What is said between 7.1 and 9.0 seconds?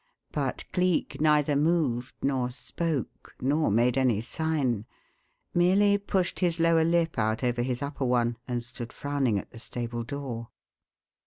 out over his upper one and stood